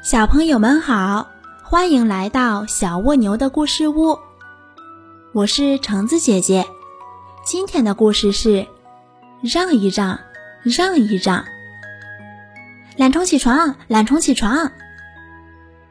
[0.00, 1.28] 小朋友们好，
[1.64, 4.16] 欢迎来到小蜗牛的故事屋。
[5.32, 6.64] 我是橙子姐姐，
[7.44, 8.64] 今天的故事是：
[9.42, 10.20] 让一让，
[10.62, 11.44] 让一让。
[12.96, 14.70] 懒虫起床，懒虫起床。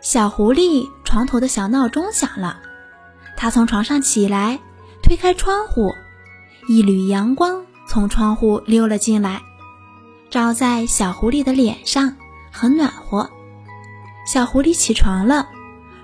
[0.00, 2.58] 小狐狸床头的小闹钟响了，
[3.36, 4.58] 它从床上起来，
[5.00, 5.94] 推开窗户，
[6.66, 9.40] 一缕阳光从窗户溜了进来，
[10.28, 12.16] 照在小狐狸的脸上，
[12.50, 13.30] 很暖和。
[14.24, 15.48] 小狐狸起床了，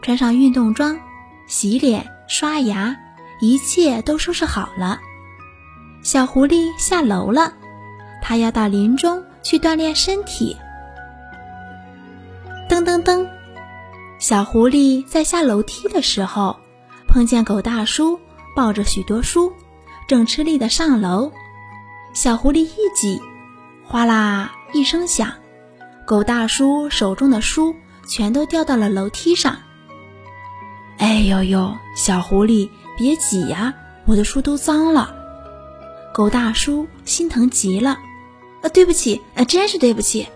[0.00, 0.98] 穿上运动装，
[1.46, 2.96] 洗脸刷牙，
[3.40, 5.00] 一切都收拾好了。
[6.02, 7.52] 小狐狸下楼了，
[8.22, 10.56] 它要到林中去锻炼身体。
[12.68, 13.26] 噔噔噔，
[14.18, 16.56] 小狐狸在下楼梯的时候，
[17.08, 18.20] 碰见狗大叔
[18.54, 19.52] 抱着许多书，
[20.06, 21.32] 正吃力的上楼。
[22.12, 23.20] 小狐狸一挤，
[23.84, 25.32] 哗啦一声响，
[26.06, 27.74] 狗大叔手中的书。
[28.06, 29.56] 全都掉到了楼梯上。
[30.98, 33.74] 哎呦呦，小狐狸，别挤呀，
[34.06, 35.14] 我的书都脏了。
[36.14, 37.98] 狗大叔心疼极了。
[38.62, 40.28] 呃，对不起，呃，真是对不起。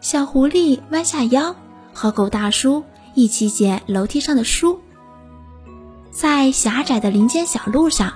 [0.00, 1.56] 小狐狸弯下腰，
[1.92, 4.80] 和狗大叔一起捡楼梯上的书。
[6.10, 8.12] 在狭窄的林间小路上，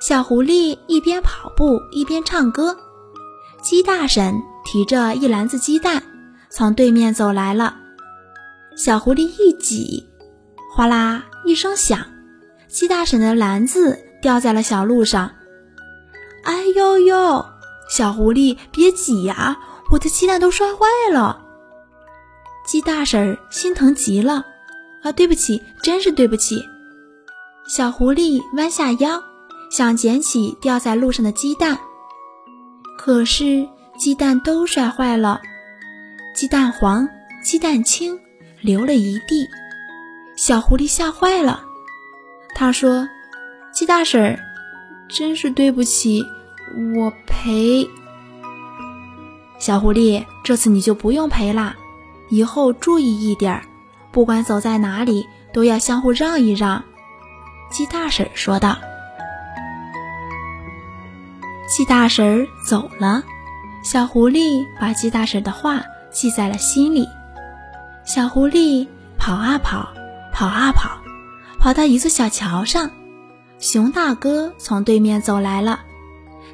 [0.00, 2.76] 小狐狸一边跑步一边唱歌。
[3.62, 6.02] 鸡大婶提着一篮子鸡蛋。
[6.56, 7.74] 从对面走来了，
[8.76, 10.06] 小狐狸一挤，
[10.72, 12.06] 哗啦一声响，
[12.68, 15.32] 鸡大婶的篮子掉在了小路上。
[16.44, 17.44] 哎呦呦，
[17.90, 19.58] 小狐狸别挤呀，
[19.90, 21.44] 我的鸡蛋都摔坏了。
[22.64, 24.44] 鸡大婶心疼极了，
[25.02, 26.62] 啊，对不起，真是对不起。
[27.66, 29.20] 小狐狸弯下腰，
[29.72, 31.76] 想捡起掉在路上的鸡蛋，
[32.96, 35.40] 可是鸡蛋都摔坏了。
[36.34, 37.08] 鸡蛋黄，
[37.44, 38.18] 鸡蛋清，
[38.60, 39.48] 流了一地，
[40.34, 41.62] 小狐狸吓坏了。
[42.56, 43.08] 他说
[43.72, 44.36] ：“鸡大婶，
[45.08, 46.24] 真是对不起，
[46.96, 47.88] 我赔。”
[49.60, 51.76] 小狐狸，这次你就不用赔啦，
[52.30, 53.62] 以后注意一点儿，
[54.10, 56.82] 不管走在哪里都要相互让一让。”
[57.70, 58.76] 鸡大婶说道。
[61.68, 63.22] 鸡大婶走了，
[63.84, 65.80] 小狐狸把鸡大婶的话。
[66.14, 67.06] 记在了心里。
[68.04, 68.86] 小狐狸
[69.18, 69.88] 跑啊跑，
[70.32, 70.98] 跑啊跑，
[71.58, 72.90] 跑到一座小桥上。
[73.58, 75.80] 熊大哥从对面走来了，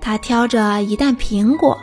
[0.00, 1.78] 他挑着一担苹果。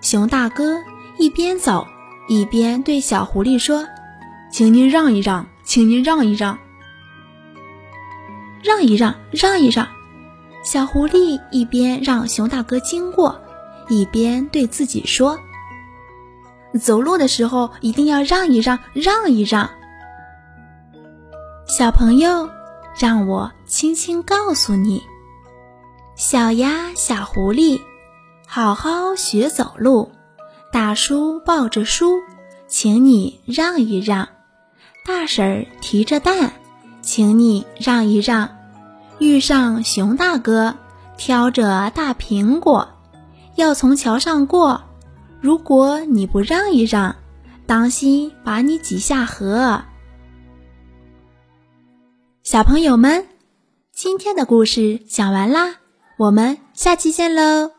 [0.00, 0.76] 熊大哥
[1.18, 1.86] 一边走
[2.28, 3.86] 一边对小狐狸说
[4.52, 6.58] ：“请您让一让，请您让一让，
[8.62, 9.88] 让一让，让一让。”
[10.62, 13.40] 小狐狸一边让熊大哥经过，
[13.88, 15.38] 一边对自己说。
[16.80, 19.70] 走路的时候一定要让一让，让一让。
[21.66, 22.48] 小朋友，
[22.98, 25.02] 让我轻轻告诉你：
[26.16, 27.80] 小鸭、小狐狸，
[28.46, 30.10] 好好学走路。
[30.72, 32.20] 大叔抱着书，
[32.66, 34.28] 请你让一让。
[35.06, 36.52] 大婶提着蛋，
[37.00, 38.48] 请你让一让。
[39.18, 40.74] 遇上熊大哥，
[41.16, 42.88] 挑着大苹果，
[43.54, 44.82] 要从桥上过。
[45.44, 47.14] 如果你不让一让，
[47.66, 49.78] 当心把你挤下河。
[52.42, 53.28] 小朋友们，
[53.92, 55.80] 今天的故事讲完啦，
[56.16, 57.73] 我们下期见喽。